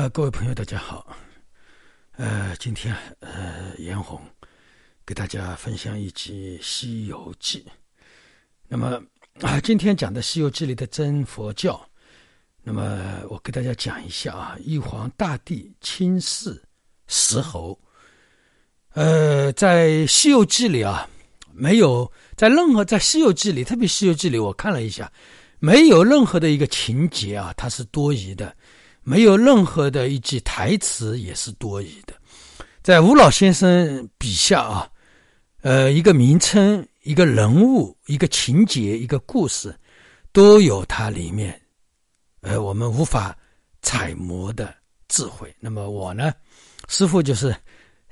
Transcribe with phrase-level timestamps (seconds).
[0.00, 1.14] 呃，各位朋友，大家好。
[2.12, 4.18] 呃，今天呃，严红
[5.04, 7.66] 给大家分享一集《西游记》。
[8.66, 8.98] 那么
[9.42, 11.78] 啊，今天讲的《西游记》里的真佛教。
[12.62, 16.62] 那么我给大家讲一下啊，玉皇大帝亲视
[17.06, 17.78] 石猴。
[18.94, 21.06] 呃，在《西游记》里啊，
[21.52, 25.12] 没有在任何在《西游记》里，特别《西游记》里，我看了一下，
[25.58, 28.56] 没有任何的一个情节啊，它是多余的。
[29.10, 32.14] 没有任何的一句台词也是多余的，
[32.80, 34.88] 在吴老先生笔下啊，
[35.62, 39.76] 呃，一个名称、一个人物、一个情节、一个故事，
[40.30, 41.60] 都有它里面，
[42.42, 43.36] 呃，我们无法
[43.82, 44.72] 揣摩的
[45.08, 45.52] 智慧。
[45.58, 46.32] 那么我呢，
[46.86, 47.52] 师傅就是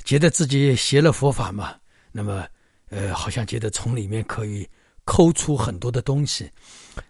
[0.03, 1.77] 觉得自己学了佛法嘛，
[2.11, 2.45] 那么
[2.91, 4.69] 呃，好像觉得从里面可以
[5.05, 6.51] 抠出很多的东西。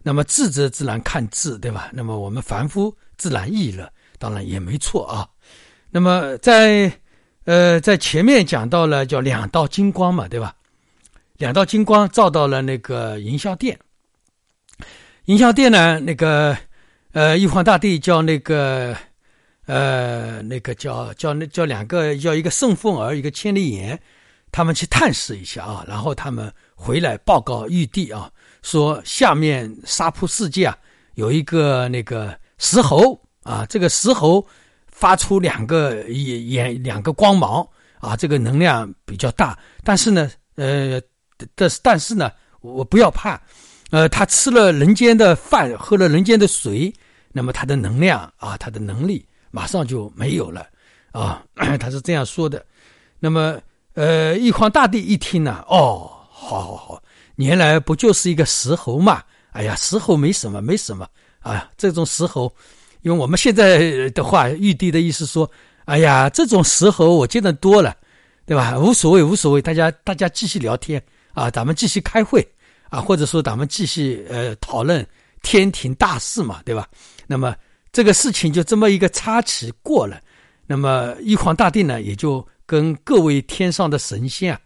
[0.03, 1.89] 那么智者自然看智，对吧？
[1.91, 2.95] 那么我们凡夫。
[3.19, 5.29] 自然易了，当然也没错啊。
[5.91, 6.91] 那么在
[7.45, 10.55] 呃在前面讲到了叫两道金光嘛，对吧？
[11.39, 13.79] 两道金光照到了那个营销殿，
[15.25, 16.57] 营销殿呢，那个
[17.13, 18.95] 呃玉皇大帝叫那个
[19.67, 23.99] 呃那个叫叫那叫两个叫一个圣凤儿一个千里眼，
[24.53, 28.31] 他们去探视一下啊，然后他们回来报告玉帝啊，
[28.63, 30.77] 说下面沙扑世界啊
[31.15, 32.39] 有一个那个。
[32.59, 34.45] 石猴啊，这个石猴
[34.87, 37.67] 发出两个眼眼两个光芒
[38.01, 39.59] 啊，这个能量比较大。
[39.85, 41.01] 但是呢，呃，
[41.55, 42.31] 但是但是呢，
[42.61, 43.41] 我不要怕，
[43.91, 46.93] 呃，他吃了人间的饭，喝了人间的水，
[47.33, 50.67] 那么他的能量啊，他的能力马上就没有了
[51.13, 51.43] 啊，
[51.79, 52.65] 他是这样说的。
[53.21, 53.61] 那么，
[53.95, 57.03] 呃，玉皇大帝一听呢，哦，好好好，
[57.37, 59.23] 原来不就是一个石猴嘛？
[59.53, 61.09] 哎呀，石猴没什么，没什么。
[61.41, 62.53] 啊，这种石猴，
[63.03, 65.51] 因为我们现在的话，玉帝的意思说，
[65.85, 67.97] 哎呀，这种石猴我见得多了，
[68.45, 68.79] 对吧？
[68.79, 72.47] 无所谓，无所谓，大家大家继续聊天啊，咱们继续开会
[72.91, 75.07] 啊，或者说咱们继续呃讨论
[75.43, 76.87] 天庭大事嘛，对吧？
[77.27, 77.55] 那么
[77.93, 80.21] 这个事情就这么一个插曲过了，
[80.67, 84.61] 那么玉皇大帝呢，也就跟各位天上的神仙啊，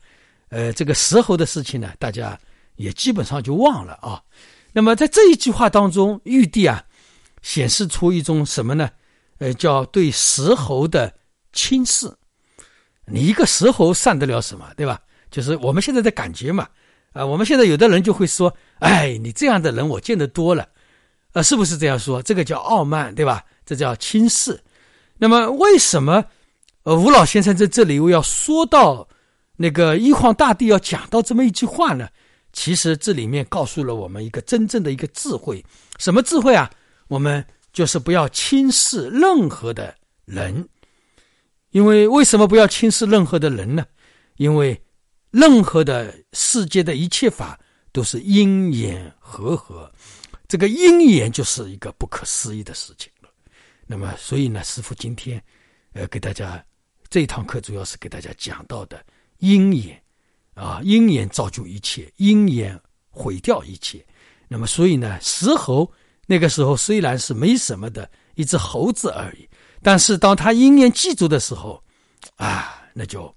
[0.49, 2.37] 呃，这个石猴的事情呢，大家
[2.77, 4.21] 也基本上就忘了啊。
[4.73, 6.85] 那么在这一句话当中，玉帝啊，
[7.43, 8.91] 显示出一种什么呢？
[9.39, 11.13] 呃，叫对石猴的
[11.53, 12.11] 轻视。
[13.05, 15.01] 你一个石猴算得了什么，对吧？
[15.31, 16.69] 就是我们现在的感觉嘛。
[17.13, 20.67] 啊，我们现在有的人就会说：“哎，你这样的人我见得多了。”
[21.35, 22.23] 啊，是不是这样说？
[22.23, 23.45] 这个叫傲慢，对吧？
[23.67, 24.59] 这叫轻视。
[25.19, 26.25] 那么为什么
[26.85, 29.09] 呃吴老先生在这里又要说到
[29.57, 32.09] 那个玉皇大帝要讲到这么一句话呢？
[32.53, 35.65] 其实这里面告诉了我们一个真正的一个智慧，
[35.99, 36.71] 什么智慧啊？
[37.09, 40.69] 我们就是不要轻视任何的人，
[41.71, 43.87] 因为为什么不要轻视任何的人呢？
[44.37, 44.81] 因为
[45.31, 47.59] 任何的世界的一切法
[47.91, 49.91] 都是因缘和合，
[50.49, 53.29] 这个因缘就是一个不可思议的事情了。
[53.87, 55.43] 那么，所以呢，师傅今天
[55.93, 56.63] 呃给大家
[57.09, 59.03] 这一堂课主要是给大家讲到的
[59.39, 60.02] 因缘。
[60.55, 64.05] 啊，因缘造就一切，因缘毁掉一切。
[64.49, 65.91] 那么，所以呢，石猴
[66.27, 69.49] 那个时候虽然是没什么的一只猴子而已，
[69.83, 71.83] 但是当他因缘记住的时候，
[72.37, 73.35] 啊，那就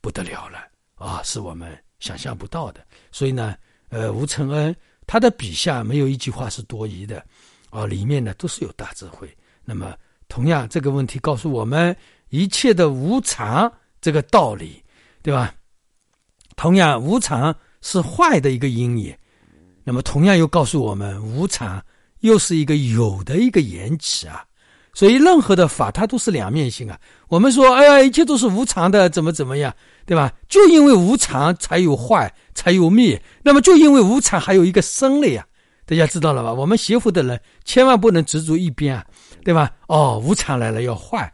[0.00, 0.58] 不得了了
[0.94, 2.86] 啊，是我们想象不到的。
[3.10, 3.56] 所以呢，
[3.88, 4.74] 呃，吴承恩
[5.06, 7.24] 他的笔下没有一句话是多余的，
[7.70, 9.28] 啊，里面呢都是有大智慧。
[9.64, 9.94] 那么，
[10.28, 11.96] 同样这个问题告诉我们
[12.28, 14.82] 一切的无常这个道理，
[15.20, 15.52] 对吧？
[16.56, 19.18] 同样，无常是坏的一个因也，
[19.82, 21.82] 那么同样又告诉我们，无常
[22.20, 24.44] 又是一个有的一个缘起啊。
[24.96, 26.96] 所以，任何的法它都是两面性啊。
[27.26, 29.74] 我们说，哎呀，一切都是无常的，怎么怎么样，
[30.06, 30.32] 对吧？
[30.48, 33.20] 就因为无常才有坏，才有灭。
[33.42, 35.44] 那么，就因为无常，还有一个生了呀。
[35.84, 36.52] 大家知道了吧？
[36.52, 39.04] 我们学佛的人千万不能执着一边啊，
[39.44, 39.68] 对吧？
[39.88, 41.30] 哦，无常来了要坏，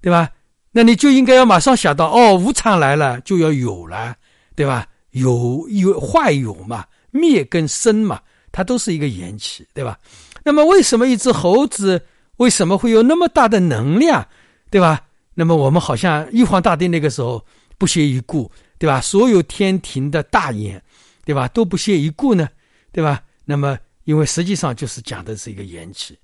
[0.00, 0.30] 对吧？
[0.72, 4.16] 那你就应该要马上想到，哦，无常来了就要有了。
[4.62, 4.86] 对吧？
[5.10, 8.20] 有有坏有嘛，灭跟生嘛，
[8.52, 9.98] 它都是一个缘起，对吧？
[10.44, 12.00] 那么为什么一只猴子
[12.36, 14.24] 为什么会有那么大的能量，
[14.70, 15.00] 对吧？
[15.34, 17.44] 那么我们好像玉皇大帝那个时候
[17.76, 18.48] 不屑一顾，
[18.78, 19.00] 对吧？
[19.00, 20.80] 所有天庭的大眼，
[21.24, 21.48] 对吧？
[21.48, 22.48] 都不屑一顾呢，
[22.92, 23.20] 对吧？
[23.44, 26.16] 那么因为实际上就是讲的是一个缘起，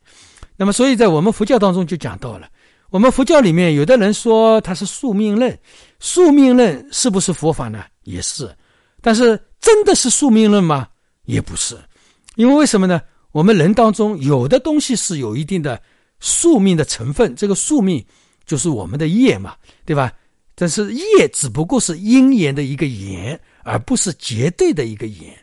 [0.55, 2.49] 那么所以在我们佛教当中就讲到了。
[2.91, 5.59] 我们佛教里面，有的人说他是宿命论，
[5.99, 7.85] 宿命论是不是佛法呢？
[8.09, 8.51] 也是，
[9.03, 10.89] 但是真的是宿命论吗？
[11.27, 11.77] 也不是，
[12.37, 13.01] 因为为什么呢？
[13.33, 15.81] 我们人当中有的东西是有一定的
[16.19, 18.03] 宿命的成分，这个宿命
[18.47, 20.11] 就是我们的业嘛，对吧？
[20.55, 25.39] 但是业只不过是因缘的一个缘，而不是绝对的一个缘，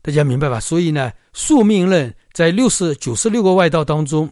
[0.00, 0.60] 大家明白吧？
[0.60, 4.30] 所以呢，宿命论在六十九十六个外道当中，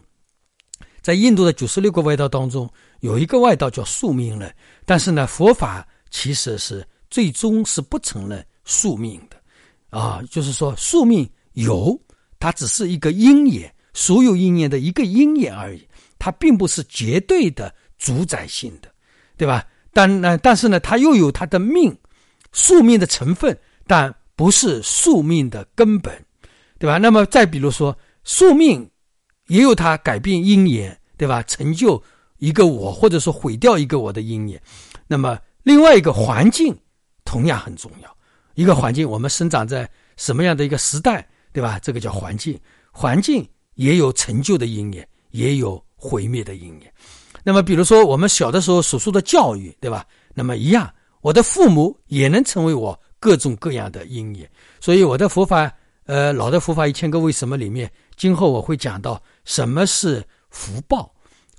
[1.01, 2.67] 在印度的九十六个外道当中，
[3.01, 4.51] 有一个外道叫宿命论，
[4.85, 9.37] 但是呢，佛法其实是最终是不承认宿命的，
[9.97, 11.99] 啊，就是说宿命有，
[12.39, 15.87] 它只是一个因缘，所有因缘的一个因缘而已，
[16.19, 18.91] 它并不是绝对的主宰性的，
[19.35, 19.65] 对吧？
[19.93, 21.97] 但呢，但是呢，它又有它的命，
[22.51, 23.57] 宿命的成分，
[23.87, 26.13] 但不是宿命的根本，
[26.77, 26.97] 对吧？
[26.97, 28.87] 那么再比如说，宿命
[29.47, 31.41] 也有它改变因缘，对吧？
[31.43, 32.01] 成就
[32.37, 34.61] 一个我，或者说毁掉一个我的因缘。
[35.07, 36.77] 那么另外一个环境
[37.27, 38.09] 同样很重要，
[38.55, 41.77] 一个环境，我们生长在什么样的一个时代，对吧？
[41.79, 42.57] 这个叫环境，
[42.89, 43.45] 环境
[43.75, 46.93] 也有成就的因缘，也有毁灭的因缘。
[47.43, 50.05] 那么，比如说我们小的时候所受的教育，对吧？
[50.33, 50.89] 那么一样，
[51.19, 54.49] 我的父母也能成为我各种各样的因缘。
[54.79, 55.69] 所以我的佛法，
[56.05, 61.13] 呃，老的佛法一千个为什么里面，今后我会讲到什么是福报。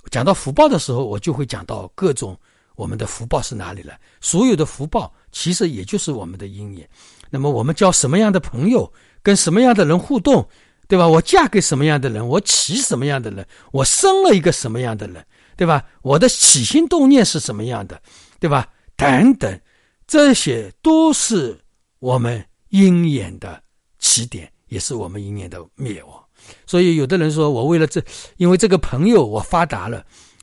[0.09, 2.35] 讲到福报的时候，我就会讲到各种
[2.79, 3.99] 我们的福报是哪里来。
[4.21, 6.89] 所有的福报其实也就是我们的因缘。
[7.29, 8.91] 那么我们交什么样的朋友，
[9.21, 10.47] 跟什么样的人互动，
[10.87, 11.05] 对吧？
[11.05, 15.25] 我嫁给什么样的人，我娶什么样的人，我生了一个什么样的人。
[15.59, 15.83] 对吧？
[16.03, 18.01] 我的起心动念是什么样的？
[18.39, 18.65] 对吧？
[18.95, 19.59] 等等，
[20.07, 21.59] 这些都是
[21.99, 23.61] 我们因缘的
[23.99, 26.13] 起点，也是我们因缘的灭亡。
[26.65, 28.01] 所以，有的人说我为了这，
[28.37, 30.01] 因为这个朋友我发达了；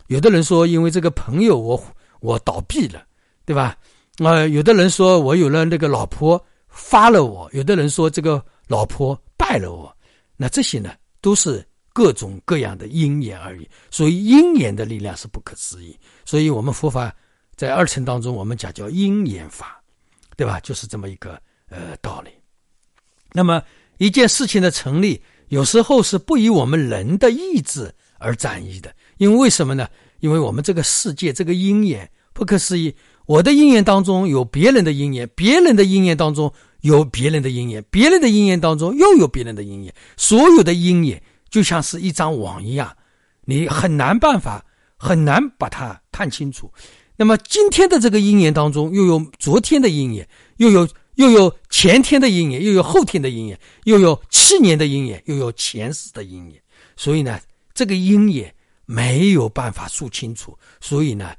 [0.08, 1.82] 有的人说因为这个朋友我
[2.26, 3.06] 我倒闭了，
[3.44, 3.76] 对吧？
[4.18, 9.96] 啊，有的人说我有了那个老婆发了我；有的人说这个老婆败了我。
[10.36, 11.64] 那这些呢，都是。
[11.96, 15.98] 各种各样的因缘而已，所以因缘的力量是不可思议。
[16.26, 17.10] 所以，我们佛法
[17.54, 19.82] 在二层当中，我们讲叫因缘法，
[20.36, 20.60] 对吧？
[20.60, 21.40] 就是这么一个
[21.70, 22.30] 呃道理。
[23.32, 23.62] 那么，
[23.96, 25.18] 一件事情的成立，
[25.48, 28.94] 有时候是不以我们人的意志而展移的。
[29.16, 29.88] 因为为什么呢？
[30.20, 32.06] 因为我们这个世界这个因缘
[32.36, 32.94] 不可思议。
[33.24, 36.52] 我的因缘当中有别人的因缘，别人的因缘当中
[36.82, 41.20] 有别人的因缘，别人的因缘当中又有别人的因缘，所有的因缘。
[41.48, 42.94] 就像是一张网一样，
[43.46, 44.64] 你很难办法，
[44.96, 46.70] 很难把它看清楚。
[47.16, 50.28] 那么今天的这个因缘当中，又有昨天的因缘，
[50.58, 56.60] 又有又有前天的因缘，又有后天的因缘，又有去年的因缘，又有前世的因缘。
[56.96, 57.40] 所以呢，
[57.72, 58.54] 这个因缘
[58.84, 60.56] 没有办法数清楚。
[60.80, 61.32] 所以呢，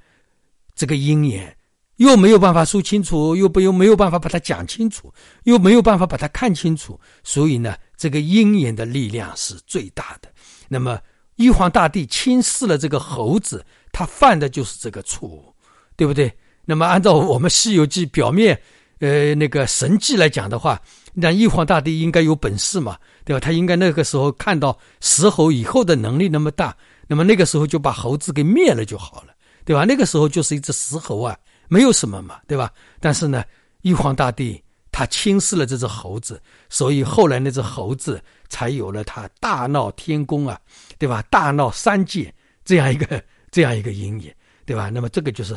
[0.78, 1.54] 这个鹰眼
[1.98, 5.14] 又没有办法说清楚，又不又没有办法把它讲清楚，
[5.44, 6.98] 又没有办法把它看清楚。
[7.22, 7.76] 所以呢。
[8.00, 10.30] 这个鹰眼的力量是最大的。
[10.70, 11.00] 那么，
[11.38, 15.52] 玉皇大帝轻视了这个猴子，他犯的就是这个错误，
[15.96, 16.32] 对不对？
[16.64, 18.62] 那么，按照我们《西游记》表面，
[19.00, 20.80] 呃，那个神迹来讲的话，
[21.16, 23.40] 那玉皇大帝应该有本事嘛，对吧？
[23.40, 29.34] 他应该那个时候看到石猴以后的能力那么大，那么那个时候就把猴子给灭了就好了，
[29.68, 29.84] 对吧？
[29.84, 32.72] 那个时候就是一只石猴啊，没有什么嘛，对吧？
[33.00, 33.44] 但是呢，
[33.82, 34.64] 玉皇大帝。
[34.90, 38.20] 他轻视了这只猴子，所以后来那只猴子
[38.50, 40.60] 才有了他大闹天宫啊，
[40.98, 41.22] 对吧？
[41.30, 42.34] 大闹三界
[42.66, 44.34] 这样一个这样一个阴影，
[44.66, 44.90] 对吧？
[44.90, 45.56] 那么这个就是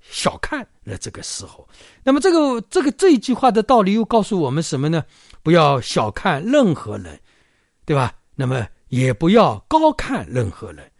[0.00, 1.68] 小看了这个时候。
[2.02, 5.04] 那么这个这个这一句话的道理又告诉我们什么呢？
[5.42, 7.20] 不要小看任何人，
[7.84, 8.14] 对吧？
[8.34, 10.90] 那么也不要高看任何人。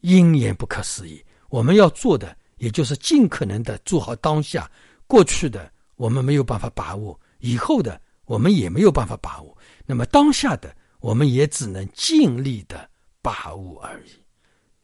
[0.00, 4.70] 因缘不可思议，我们要做的也就是尽可能的做好当下。
[5.06, 7.18] 过去的我们没有办法把握。
[7.38, 12.88] 以后的我们也没有办法把握，那么当下的我们也只能尽力的
[13.22, 14.10] 把握而已，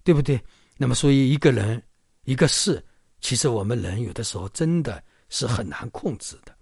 [0.05, 0.41] 对不对？
[0.77, 1.83] 那么所以一个人
[2.25, 2.85] 一个事，
[3.21, 6.55] 其实我们人有的时候真的是很难控制的，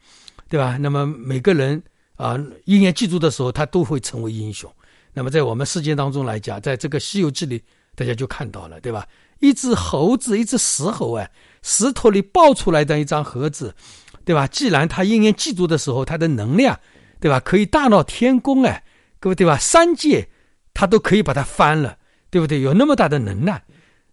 [0.49, 0.77] 对吧？
[0.79, 1.83] 那么每个人
[2.15, 4.73] 啊，一年记住的时候，他都会成为英雄。
[5.13, 7.63] 那么在我们世界当中来讲，在这个《西游记》里，
[8.01, 9.07] 大家就看到了，对吧？
[9.41, 11.29] 一只猴子，一只石猴啊，
[11.61, 13.75] 石头里爆出来的一张盒子。
[14.23, 14.47] 对吧？
[14.47, 16.79] 既然他应验记住的时候，他的能量，
[17.19, 17.41] 对吧？
[17.41, 18.83] 可以大闹天宫哎，
[19.19, 19.59] 各位对吧？
[19.59, 20.29] 三界
[20.73, 21.99] 他都可以把它翻了，
[22.31, 22.61] 对不对？
[22.61, 23.61] 有那么大的能耐，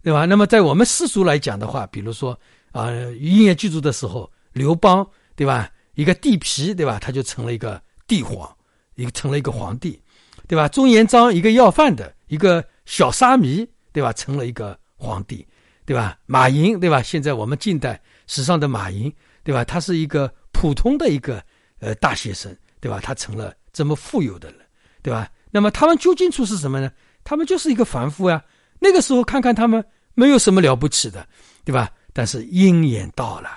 [0.01, 0.25] 对吧？
[0.25, 2.37] 那么在我们世俗来讲的话，比如说
[2.71, 2.89] 啊，
[3.19, 5.69] 应验记住的时候，刘邦对吧？
[5.95, 6.97] 一个地皮对吧？
[6.99, 8.49] 他就成了一个帝皇，
[8.95, 10.01] 一个成了一个皇帝，
[10.47, 10.67] 对吧？
[10.67, 14.11] 朱元璋一个要饭的一个小沙弥对吧？
[14.13, 15.45] 成了一个皇帝，
[15.85, 16.17] 对吧？
[16.25, 17.01] 马云对吧？
[17.01, 19.13] 现在我们近代史上的马云。
[19.43, 19.63] 对吧？
[19.63, 21.41] 他是一个普通的一个
[21.79, 22.99] 呃大学生，对吧？
[23.01, 24.59] 他成了这么富有的人，
[25.01, 25.25] 对吧？
[25.51, 26.91] 那么他们究竟处是什么呢？
[27.23, 28.43] 他们就是一个凡夫呀。
[28.77, 31.27] 那那个时候看看他们没有什么了不起的，
[31.65, 31.91] 对吧？
[32.13, 33.49] 但是鹰眼到了，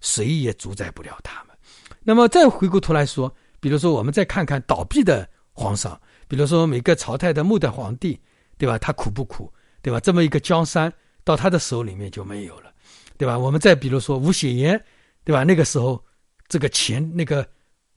[0.00, 1.56] 谁也主宰不了他们。
[2.02, 8.20] 那么再回过头来说，比如说我们再看看倒闭的皇上，比如说每个朝代的末代皇帝，
[8.58, 8.78] 对吧？
[8.78, 9.50] 他苦不苦，
[9.86, 10.00] 对吧？
[10.00, 12.72] 这么一个江山到他的手里面就没有了，
[13.16, 13.38] 对吧？
[13.38, 14.84] 我们再比如说吴雪岩，
[15.22, 15.44] 对吧？
[15.44, 16.04] 那个时候
[16.48, 17.48] 这个钱那个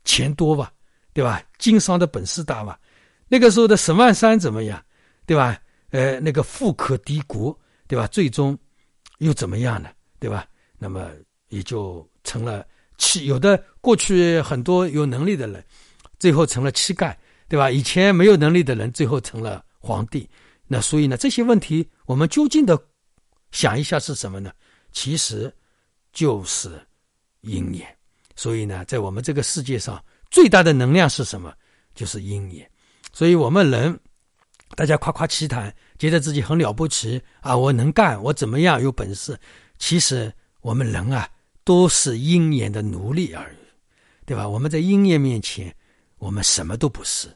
[0.06, 0.72] 钱多吧，
[1.14, 1.42] 对吧？
[1.58, 2.80] 经商的本事大吧？
[3.28, 4.80] 那个时候的沈万三怎么样，
[5.26, 5.60] 对吧？
[5.90, 8.06] 呃，那个富可敌国，对吧？
[8.06, 8.56] 最终
[9.18, 9.90] 又怎么样呢？
[10.20, 10.46] 对吧？
[10.78, 11.10] 那么
[11.48, 12.64] 也就成了
[13.00, 15.66] 乞，有的过去很多有能力的人，
[16.20, 17.16] 最后成了乞丐，
[17.48, 17.72] 对吧？
[17.72, 20.30] 以前没有能力的人，最后成了皇帝。
[20.72, 22.80] 那所以呢，这些问题我们究竟的
[23.52, 24.54] 想一下是什么呢？
[24.92, 25.52] 其实
[26.14, 26.80] 就是
[27.42, 27.88] 鹰眼。
[28.36, 31.52] 所以呢，在我们这个世界上，最大的能量是什么？
[31.96, 32.70] 就是鹰眼。
[33.12, 34.00] 所以我们人，
[34.76, 37.58] 大家夸夸其谈，觉得自己很了不起啊！
[37.58, 39.38] 我能干，我怎么样有本事？
[39.80, 41.28] 其实我们人啊，
[41.64, 43.58] 都是鹰眼的奴隶而已，
[44.26, 44.48] 对吧？
[44.48, 45.76] 我们在鹰眼面前，
[46.20, 47.28] 我们什么都不是，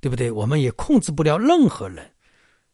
[0.00, 0.30] 对不对？
[0.30, 2.10] 我们也控制不了任何人，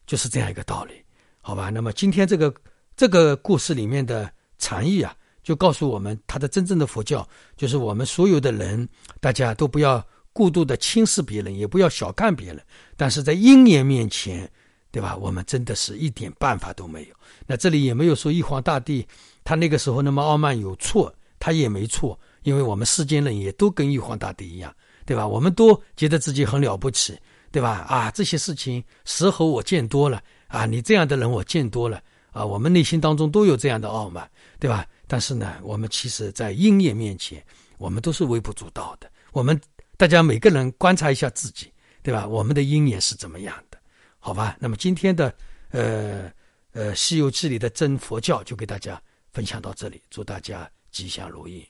[0.07, 0.93] 就是这样一个道理，
[1.41, 1.69] 好吧？
[1.69, 2.51] 那么今天这个
[2.95, 10.03] 这个故事里面的禅意啊，就告诉我们，他的真正的佛教就是我们所有的人，大家都不要。
[10.33, 12.63] 过度的轻视别人，也不要小看别人，
[12.95, 14.47] 但是在因缘面前，
[14.91, 15.17] 对吧？
[15.17, 17.15] 我们真的是一点办法都没有。
[17.47, 19.03] 那这里也没有说玉皇大帝
[19.43, 24.71] 他那个时候那么傲慢有错，他也没错，因为我们世间人也都跟玉皇大帝一样，
[25.07, 25.27] 对吧？
[25.27, 27.17] 我们都觉得自己很了不起，
[27.51, 27.85] 对吧？
[27.89, 32.01] 啊，这些事情石猴我见多了啊，你这样的人我见多了
[32.31, 34.85] 啊，我们内心当中都有这样的傲慢，对吧？
[35.07, 37.43] 但是呢，我们其实在鹰眼面前，
[37.77, 39.59] 我们都是微不足道的，我们。
[39.99, 41.73] 大家每个人观察一下自己，
[42.03, 42.27] 对吧？
[42.27, 43.79] 我们的鹰眼是怎么样的？
[44.19, 44.55] 好吧。
[44.59, 45.33] 那么今天的
[45.71, 46.31] 呃
[46.71, 49.01] 呃《西游记》里的真佛教就给大家
[49.33, 51.67] 分享到这里，祝大家吉祥如意。